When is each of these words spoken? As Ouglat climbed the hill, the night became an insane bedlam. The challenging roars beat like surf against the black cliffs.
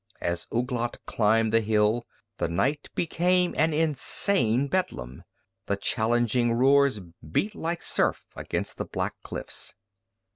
As 0.19 0.47
Ouglat 0.51 0.97
climbed 1.05 1.53
the 1.53 1.61
hill, 1.61 2.07
the 2.39 2.47
night 2.49 2.89
became 2.95 3.53
an 3.55 3.71
insane 3.71 4.67
bedlam. 4.67 5.21
The 5.67 5.77
challenging 5.77 6.53
roars 6.53 6.99
beat 7.31 7.53
like 7.53 7.83
surf 7.83 8.25
against 8.35 8.77
the 8.77 8.85
black 8.85 9.13
cliffs. 9.21 9.75